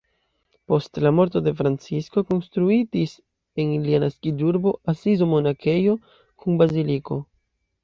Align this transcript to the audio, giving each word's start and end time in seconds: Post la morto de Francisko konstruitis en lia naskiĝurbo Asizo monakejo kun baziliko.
Post 0.71 0.99
la 1.07 1.09
morto 1.17 1.41
de 1.47 1.51
Francisko 1.59 2.23
konstruitis 2.29 3.13
en 3.65 3.77
lia 3.85 4.01
naskiĝurbo 4.05 4.75
Asizo 4.95 5.31
monakejo 5.37 5.97
kun 6.11 6.61
baziliko. 6.65 7.23